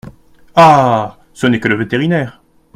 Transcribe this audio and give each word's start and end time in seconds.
Ah! 0.55 1.19
ce 1.31 1.45
n’est 1.45 1.59
que 1.59 1.67
le 1.67 1.75
vétérinaire!… 1.77 2.41